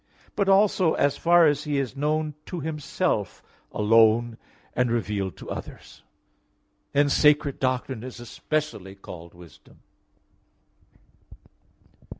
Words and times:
1:19) 0.29 0.29
but 0.35 0.49
also 0.49 0.93
as 0.95 1.15
far 1.15 1.45
as 1.45 1.63
He 1.65 1.77
is 1.77 1.95
known 1.95 2.33
to 2.47 2.59
Himself 2.59 3.43
alone 3.71 4.35
and 4.75 4.89
revealed 4.89 5.37
to 5.37 5.49
others. 5.51 6.01
Hence 6.91 7.13
sacred 7.13 7.59
doctrine 7.59 8.03
is 8.03 8.19
especially 8.19 8.95
called 8.95 9.35
wisdom. 9.35 9.81